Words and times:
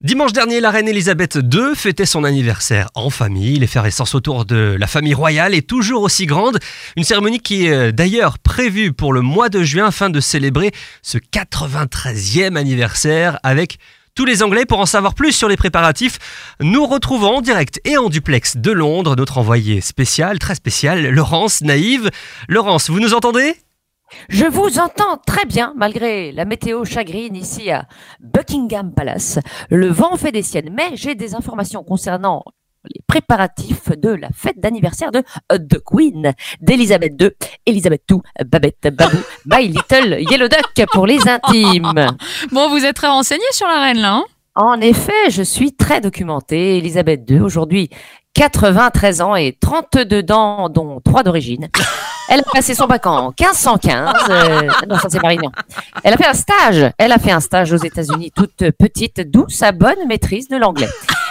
Dimanche 0.00 0.32
dernier, 0.32 0.60
la 0.60 0.70
reine 0.70 0.86
Elisabeth 0.86 1.40
II 1.52 1.74
fêtait 1.74 2.06
son 2.06 2.22
anniversaire 2.22 2.88
en 2.94 3.10
famille. 3.10 3.58
L'effervescence 3.58 4.14
autour 4.14 4.44
de 4.44 4.76
la 4.78 4.86
famille 4.86 5.12
royale 5.12 5.54
est 5.54 5.68
toujours 5.68 6.02
aussi 6.02 6.24
grande. 6.24 6.60
Une 6.96 7.02
cérémonie 7.02 7.40
qui 7.40 7.66
est 7.66 7.72
euh, 7.72 7.90
d'ailleurs 7.90 8.38
prévue 8.38 8.92
pour 8.92 9.12
le 9.12 9.22
mois 9.22 9.48
de 9.48 9.64
juin 9.64 9.86
afin 9.86 10.08
de 10.08 10.20
célébrer 10.20 10.70
ce 11.02 11.18
93e 11.18 12.54
anniversaire 12.54 13.40
avec 13.42 13.78
tous 14.14 14.24
les 14.24 14.44
Anglais. 14.44 14.66
Pour 14.66 14.78
en 14.78 14.86
savoir 14.86 15.14
plus 15.14 15.32
sur 15.32 15.48
les 15.48 15.56
préparatifs, 15.56 16.20
nous 16.60 16.86
retrouvons 16.86 17.38
en 17.38 17.40
direct 17.40 17.80
et 17.84 17.96
en 17.96 18.08
duplex 18.08 18.56
de 18.56 18.70
Londres 18.70 19.16
notre 19.16 19.38
envoyé 19.38 19.80
spécial, 19.80 20.38
très 20.38 20.54
spécial, 20.54 21.08
Laurence 21.08 21.60
Naïve. 21.60 22.08
Laurence, 22.48 22.88
vous 22.88 23.00
nous 23.00 23.14
entendez? 23.14 23.56
Je 24.28 24.46
vous 24.46 24.78
entends 24.78 25.16
très 25.26 25.44
bien, 25.44 25.72
malgré 25.76 26.32
la 26.32 26.44
météo 26.44 26.84
chagrine 26.84 27.36
ici 27.36 27.70
à 27.70 27.86
Buckingham 28.20 28.92
Palace. 28.92 29.38
Le 29.70 29.88
vent 29.88 30.16
fait 30.16 30.32
des 30.32 30.42
siennes, 30.42 30.74
mais 30.74 30.90
j'ai 30.94 31.14
des 31.14 31.34
informations 31.34 31.84
concernant 31.84 32.44
les 32.84 33.00
préparatifs 33.06 33.90
de 33.96 34.10
la 34.10 34.28
fête 34.34 34.60
d'anniversaire 34.60 35.10
de 35.10 35.22
The 35.50 35.78
Queen, 35.84 36.32
d'Elisabeth 36.60 37.20
II, 37.20 37.30
Elisabeth 37.66 38.02
II, 38.10 38.18
Babette, 38.46 38.88
Babou, 38.92 39.18
My 39.46 39.68
Little 39.68 40.20
Yellow 40.30 40.48
Duck 40.48 40.86
pour 40.92 41.06
les 41.06 41.28
intimes. 41.28 42.06
Bon, 42.52 42.68
vous 42.70 42.84
êtes 42.84 42.96
très 42.96 43.08
renseigné 43.08 43.44
sur 43.50 43.66
la 43.66 43.80
reine 43.80 43.98
là, 43.98 44.14
hein? 44.14 44.24
En 44.54 44.80
effet, 44.80 45.30
je 45.30 45.42
suis 45.42 45.72
très 45.72 46.00
documentée. 46.00 46.78
Elisabeth 46.78 47.30
II, 47.30 47.40
aujourd'hui 47.40 47.90
93 48.38 49.20
ans 49.20 49.34
et 49.34 49.56
32 49.60 50.22
dents, 50.22 50.68
dont 50.68 51.00
3 51.04 51.24
d'origine. 51.24 51.66
Elle 52.28 52.38
a 52.38 52.42
passé 52.44 52.72
son 52.72 52.86
bac 52.86 53.04
en 53.04 53.34
1515. 53.36 54.14
Euh, 54.30 54.62
non, 54.88 54.96
ça 54.96 55.08
c'est 55.08 55.20
Marignan. 55.20 55.50
Elle 56.04 56.14
a 56.14 56.16
fait 56.16 56.26
un 56.26 56.34
stage. 56.34 56.92
Elle 56.98 57.10
a 57.10 57.18
fait 57.18 57.32
un 57.32 57.40
stage 57.40 57.72
aux 57.72 57.78
États-Unis 57.78 58.30
toute 58.30 58.70
petite, 58.78 59.28
d'où 59.28 59.48
sa 59.48 59.72
bonne 59.72 60.06
maîtrise 60.06 60.46
de 60.46 60.56
l'anglais. 60.56 60.88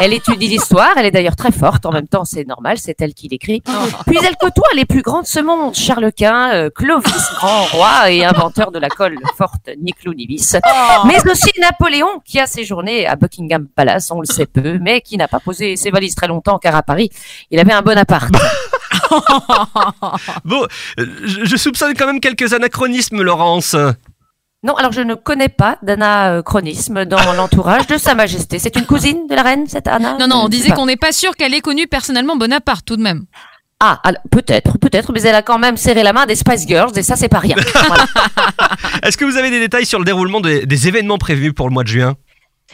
Elle 0.00 0.14
étudie 0.14 0.48
l'histoire, 0.48 0.92
elle 0.96 1.06
est 1.06 1.10
d'ailleurs 1.10 1.36
très 1.36 1.52
forte, 1.52 1.84
en 1.84 1.92
même 1.92 2.08
temps 2.08 2.24
c'est 2.24 2.44
normal, 2.46 2.78
c'est 2.78 3.00
elle 3.00 3.12
qui 3.12 3.28
l'écrit. 3.28 3.62
Puis 4.06 4.18
elle 4.22 4.36
côtoie 4.36 4.68
les 4.74 4.86
plus 4.86 5.02
grands 5.02 5.20
de 5.20 5.26
ce 5.26 5.40
monde, 5.40 5.74
Charles 5.74 6.10
Quint, 6.12 6.52
euh, 6.54 6.70
Clovis, 6.74 7.30
grand 7.36 7.64
roi 7.64 8.10
et 8.10 8.24
inventeur 8.24 8.70
de 8.70 8.78
la 8.78 8.88
colle 8.88 9.18
forte, 9.36 9.68
Nivis. 9.78 10.56
Oh. 10.56 11.06
Mais 11.06 11.18
aussi 11.30 11.50
Napoléon, 11.60 12.20
qui 12.24 12.40
a 12.40 12.46
séjourné 12.46 13.06
à 13.06 13.16
Buckingham 13.16 13.66
Palace, 13.68 14.10
on 14.10 14.20
le 14.20 14.26
sait 14.26 14.46
peu, 14.46 14.78
mais 14.80 15.02
qui 15.02 15.16
n'a 15.18 15.28
pas 15.28 15.40
posé 15.40 15.76
ses 15.76 15.90
valises 15.90 16.14
très 16.14 16.28
longtemps, 16.28 16.58
car 16.58 16.74
à 16.74 16.82
Paris, 16.82 17.10
il 17.50 17.60
avait 17.60 17.72
un 17.72 17.82
bon 17.90 17.98
appart. 17.98 18.32
bon, 20.44 20.66
je 20.96 21.56
soupçonne 21.56 21.94
quand 21.94 22.06
même 22.06 22.20
quelques 22.20 22.54
anachronismes, 22.54 23.22
Laurence. 23.22 23.76
Non, 24.62 24.74
alors 24.74 24.92
je 24.92 25.00
ne 25.00 25.14
connais 25.14 25.48
pas 25.48 25.78
d'anachronisme 25.82 27.06
dans 27.06 27.32
l'entourage 27.36 27.86
de 27.86 27.96
Sa 27.96 28.14
Majesté. 28.14 28.58
C'est 28.58 28.76
une 28.76 28.84
cousine 28.84 29.26
de 29.26 29.34
la 29.34 29.42
reine, 29.42 29.66
cette 29.66 29.88
Anna 29.88 30.16
Non, 30.20 30.28
non, 30.28 30.42
on 30.44 30.48
disait 30.48 30.70
qu'on 30.72 30.84
n'est 30.84 30.98
pas 30.98 31.12
sûr 31.12 31.34
qu'elle 31.34 31.54
ait 31.54 31.62
connu 31.62 31.86
personnellement 31.86 32.36
Bonaparte 32.36 32.84
tout 32.84 32.96
de 32.96 33.02
même. 33.02 33.24
Ah, 33.82 34.02
peut-être, 34.30 34.76
peut-être, 34.76 35.12
mais 35.14 35.22
elle 35.22 35.34
a 35.34 35.40
quand 35.40 35.58
même 35.58 35.78
serré 35.78 36.02
la 36.02 36.12
main 36.12 36.26
des 36.26 36.34
Spice 36.34 36.66
Girls 36.68 36.92
et 36.96 37.02
ça, 37.02 37.16
c'est 37.16 37.30
pas 37.30 37.38
rien. 37.38 37.56
Est-ce 39.02 39.16
que 39.16 39.24
vous 39.24 39.38
avez 39.38 39.48
des 39.48 39.60
détails 39.60 39.86
sur 39.86 39.98
le 39.98 40.04
déroulement 40.04 40.42
des, 40.42 40.66
des 40.66 40.88
événements 40.88 41.16
prévus 41.16 41.54
pour 41.54 41.66
le 41.66 41.72
mois 41.72 41.82
de 41.84 41.88
juin? 41.88 42.14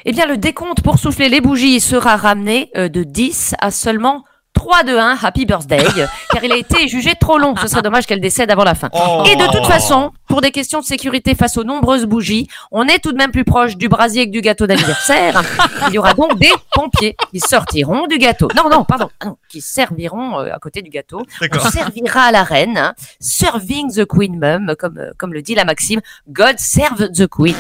Eh 0.04 0.10
bien, 0.10 0.26
le 0.26 0.36
décompte 0.36 0.82
pour 0.82 0.98
souffler 0.98 1.28
les 1.28 1.40
bougies 1.40 1.80
sera 1.80 2.16
ramené 2.16 2.70
euh, 2.76 2.88
de 2.88 3.04
10 3.04 3.54
à 3.60 3.70
seulement 3.70 4.24
3 4.54 4.82
2 4.82 4.98
1 4.98 5.18
Happy 5.22 5.46
Birthday 5.46 5.84
car 6.32 6.42
il 6.42 6.50
a 6.50 6.56
été 6.56 6.88
jugé 6.88 7.12
trop 7.20 7.38
long. 7.38 7.54
Ce 7.60 7.68
serait 7.68 7.82
dommage 7.82 8.06
qu'elle 8.06 8.20
décède 8.20 8.50
avant 8.50 8.64
la 8.64 8.74
fin. 8.74 8.88
Oh. 8.92 9.22
Et 9.30 9.36
de 9.36 9.44
toute 9.52 9.66
façon, 9.66 10.10
pour 10.36 10.42
des 10.42 10.50
questions 10.50 10.80
de 10.80 10.84
sécurité 10.84 11.34
face 11.34 11.56
aux 11.56 11.64
nombreuses 11.64 12.04
bougies, 12.04 12.46
on 12.70 12.86
est 12.88 12.98
tout 12.98 13.10
de 13.10 13.16
même 13.16 13.30
plus 13.30 13.46
proche 13.46 13.78
du 13.78 13.88
brasier 13.88 14.26
que 14.26 14.30
du 14.30 14.42
gâteau 14.42 14.66
d'anniversaire. 14.66 15.42
Il 15.88 15.94
y 15.94 15.98
aura 15.98 16.12
donc 16.12 16.38
des 16.38 16.52
pompiers 16.74 17.16
qui 17.32 17.40
sortiront 17.40 18.06
du 18.06 18.18
gâteau. 18.18 18.46
Non, 18.54 18.68
non, 18.68 18.84
pardon, 18.84 19.08
ah 19.20 19.32
qui 19.48 19.62
serviront 19.62 20.40
euh, 20.40 20.52
à 20.52 20.58
côté 20.58 20.82
du 20.82 20.90
gâteau. 20.90 21.22
On 21.40 21.70
servira 21.70 22.24
à 22.24 22.32
la 22.32 22.44
reine, 22.44 22.76
hein. 22.76 22.92
serving 23.18 23.90
the 23.94 24.04
queen 24.04 24.38
mum, 24.38 24.74
comme 24.78 24.98
euh, 24.98 25.12
comme 25.16 25.32
le 25.32 25.40
dit 25.40 25.54
la 25.54 25.64
maxime, 25.64 26.02
God 26.28 26.58
serve 26.58 27.10
the 27.12 27.26
queen. 27.26 27.56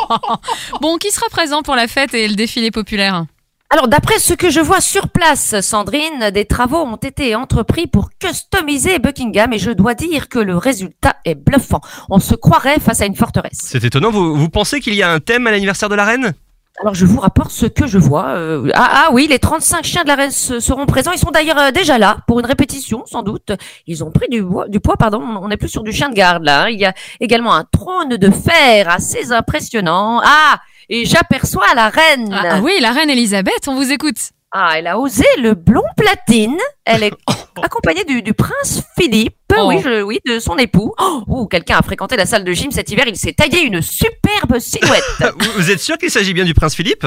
bon, 0.80 0.96
qui 0.96 1.10
sera 1.10 1.28
présent 1.28 1.60
pour 1.60 1.76
la 1.76 1.88
fête 1.88 2.14
et 2.14 2.26
le 2.26 2.36
défilé 2.36 2.70
populaire? 2.70 3.26
Alors, 3.70 3.86
d'après 3.86 4.18
ce 4.18 4.32
que 4.32 4.48
je 4.48 4.60
vois 4.60 4.80
sur 4.80 5.08
place, 5.08 5.60
Sandrine, 5.60 6.30
des 6.32 6.46
travaux 6.46 6.78
ont 6.78 6.96
été 6.96 7.34
entrepris 7.34 7.86
pour 7.86 8.08
customiser 8.18 8.98
Buckingham 8.98 9.52
et 9.52 9.58
je 9.58 9.70
dois 9.70 9.92
dire 9.92 10.30
que 10.30 10.38
le 10.38 10.56
résultat 10.56 11.16
est 11.26 11.34
bluffant. 11.34 11.82
On 12.08 12.18
se 12.18 12.34
croirait 12.34 12.80
face 12.80 13.02
à 13.02 13.06
une 13.06 13.14
forteresse. 13.14 13.58
C'est 13.64 13.84
étonnant. 13.84 14.10
Vous, 14.10 14.34
vous 14.34 14.48
pensez 14.48 14.80
qu'il 14.80 14.94
y 14.94 15.02
a 15.02 15.12
un 15.12 15.20
thème 15.20 15.46
à 15.46 15.50
l'anniversaire 15.50 15.90
de 15.90 15.96
la 15.96 16.06
reine? 16.06 16.32
Alors 16.80 16.94
je 16.94 17.04
vous 17.04 17.18
rapporte 17.18 17.50
ce 17.50 17.66
que 17.66 17.86
je 17.86 17.98
vois. 17.98 18.28
Euh, 18.28 18.70
ah, 18.74 19.06
ah, 19.06 19.08
oui, 19.12 19.26
les 19.28 19.40
35 19.40 19.84
chiens 19.84 20.04
de 20.04 20.08
la 20.08 20.14
reine 20.14 20.30
seront 20.30 20.86
présents. 20.86 21.10
Ils 21.12 21.18
sont 21.18 21.32
d'ailleurs 21.32 21.58
euh, 21.58 21.70
déjà 21.72 21.98
là 21.98 22.18
pour 22.26 22.38
une 22.38 22.46
répétition 22.46 23.04
sans 23.04 23.22
doute. 23.22 23.50
Ils 23.86 24.04
ont 24.04 24.12
pris 24.12 24.28
du, 24.28 24.44
du 24.68 24.80
poids, 24.80 24.96
pardon. 24.96 25.20
On 25.20 25.48
n'est 25.48 25.56
plus 25.56 25.68
sur 25.68 25.82
du 25.82 25.92
chien 25.92 26.08
de 26.08 26.14
garde 26.14 26.44
là. 26.44 26.64
Hein. 26.64 26.68
Il 26.68 26.78
y 26.78 26.86
a 26.86 26.94
également 27.20 27.52
un 27.52 27.64
trône 27.64 28.16
de 28.16 28.30
fer 28.30 28.88
assez 28.88 29.32
impressionnant. 29.32 30.20
Ah, 30.24 30.60
et 30.88 31.04
j'aperçois 31.04 31.74
la 31.74 31.88
reine. 31.88 32.30
Ah, 32.32 32.42
ah, 32.50 32.60
oui, 32.60 32.74
la 32.80 32.92
reine 32.92 33.10
Elisabeth, 33.10 33.68
on 33.68 33.74
vous 33.74 33.92
écoute. 33.92 34.16
Ah, 34.50 34.74
elle 34.76 34.86
a 34.86 34.98
osé 34.98 35.26
le 35.38 35.54
blond 35.54 35.82
platine. 35.96 36.56
Elle 36.84 37.02
est 37.02 37.12
accompagnée 37.62 38.04
du, 38.04 38.22
du 38.22 38.32
prince 38.32 38.82
Philippe, 38.98 39.36
oui, 39.50 39.76
oh. 39.78 39.80
je, 39.84 40.02
oui, 40.02 40.20
de 40.26 40.38
son 40.38 40.56
époux. 40.56 40.94
Oh, 40.98 41.46
quelqu'un 41.46 41.76
a 41.78 41.82
fréquenté 41.82 42.16
la 42.16 42.26
salle 42.26 42.44
de 42.44 42.52
gym 42.52 42.70
cet 42.70 42.90
hiver. 42.90 43.04
Il 43.06 43.16
s'est 43.16 43.32
taillé 43.32 43.62
une 43.62 43.82
superbe 43.82 44.58
silhouette. 44.58 45.02
vous 45.56 45.70
êtes 45.70 45.80
sûr 45.80 45.98
qu'il 45.98 46.10
s'agit 46.10 46.32
bien 46.32 46.44
du 46.44 46.54
prince 46.54 46.74
Philippe? 46.74 47.06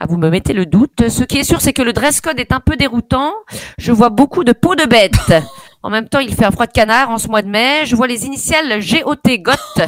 Ah, 0.00 0.06
vous 0.08 0.18
me 0.18 0.28
mettez 0.28 0.52
le 0.52 0.66
doute. 0.66 1.08
Ce 1.08 1.24
qui 1.24 1.38
est 1.38 1.44
sûr, 1.44 1.60
c'est 1.60 1.72
que 1.72 1.82
le 1.82 1.92
dress 1.92 2.20
code 2.20 2.38
est 2.38 2.52
un 2.52 2.60
peu 2.60 2.76
déroutant. 2.76 3.32
Je 3.78 3.92
vois 3.92 4.10
beaucoup 4.10 4.44
de 4.44 4.52
peau 4.52 4.74
de 4.74 4.84
bête. 4.84 5.12
En 5.84 5.90
même 5.90 6.08
temps, 6.08 6.20
il 6.20 6.34
fait 6.34 6.46
un 6.46 6.50
froid 6.50 6.66
de 6.66 6.72
canard 6.72 7.10
en 7.10 7.18
ce 7.18 7.28
mois 7.28 7.42
de 7.42 7.48
mai. 7.48 7.84
Je 7.84 7.94
vois 7.94 8.06
les 8.06 8.24
initiales 8.24 8.80
GOT, 8.80 9.36
GOT. 9.40 9.84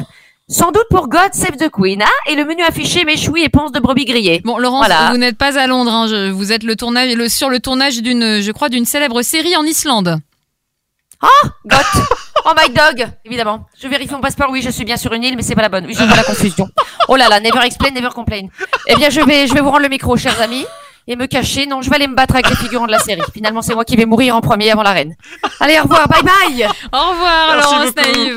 Sans 0.49 0.71
doute 0.71 0.85
pour 0.89 1.09
God 1.09 1.33
Save 1.33 1.57
the 1.57 1.69
Queen. 1.69 2.01
Ah, 2.01 2.31
et 2.31 2.35
le 2.35 2.45
menu 2.45 2.63
affiché 2.63 3.03
méchoui 3.03 3.43
et 3.43 3.49
ponce 3.49 3.73
de 3.73 3.79
brebis 3.79 4.05
grillées. 4.05 4.41
Bon, 4.45 4.57
Laurence, 4.57 4.87
vous 5.11 5.17
n'êtes 5.17 5.37
pas 5.37 5.59
à 5.59 5.67
Londres. 5.67 5.91
Hein. 5.91 6.31
vous 6.31 6.53
êtes 6.53 6.63
le 6.63 6.77
tournage, 6.77 7.13
le, 7.13 7.27
sur 7.27 7.49
le 7.49 7.59
tournage 7.59 8.01
d'une, 8.01 8.39
je 8.39 8.51
crois, 8.53 8.69
d'une 8.69 8.85
célèbre 8.85 9.21
série 9.23 9.57
en 9.57 9.63
Islande. 9.63 10.19
Oh, 11.21 11.47
God 11.65 12.05
Oh, 12.45 12.51
my 12.55 12.73
dog, 12.73 13.09
évidemment. 13.25 13.65
Je 13.77 13.89
vérifie 13.89 14.13
mon 14.13 14.21
passeport. 14.21 14.49
Oui, 14.49 14.61
je 14.61 14.69
suis 14.69 14.85
bien 14.85 14.95
sur 14.95 15.11
une 15.11 15.23
île, 15.23 15.35
mais 15.35 15.41
c'est 15.41 15.55
pas 15.55 15.63
la 15.63 15.67
bonne. 15.67 15.85
Oui, 15.85 15.93
je 15.93 16.01
vois 16.01 16.15
la 16.15 16.23
confusion. 16.23 16.69
Oh 17.09 17.17
là 17.17 17.27
là, 17.27 17.41
never 17.41 17.59
explain, 17.65 17.89
never 17.91 18.09
complain. 18.15 18.47
Eh 18.87 18.95
bien, 18.95 19.09
je 19.09 19.19
vais, 19.19 19.47
je 19.47 19.53
vais 19.53 19.59
vous 19.59 19.69
rendre 19.69 19.81
le 19.81 19.89
micro, 19.89 20.15
chers 20.15 20.39
amis, 20.41 20.65
et 21.07 21.17
me 21.17 21.25
cacher. 21.25 21.65
Non, 21.65 21.81
je 21.81 21.89
vais 21.89 21.97
aller 21.97 22.07
me 22.07 22.15
battre 22.15 22.35
avec 22.35 22.49
les 22.49 22.55
figurants 22.55 22.85
de 22.85 22.91
la 22.91 22.99
série. 22.99 23.21
Finalement, 23.33 23.61
c'est 23.61 23.73
moi 23.73 23.83
qui 23.83 23.97
vais 23.97 24.05
mourir 24.05 24.33
en 24.33 24.39
premier 24.39 24.71
avant 24.71 24.83
la 24.83 24.91
reine. 24.91 25.15
Allez, 25.59 25.77
au 25.79 25.83
revoir, 25.83 26.07
bye 26.07 26.23
bye. 26.23 26.69
Au 26.93 27.09
revoir, 27.11 27.57
Laurence 27.57 27.95
Naïve. 27.95 28.36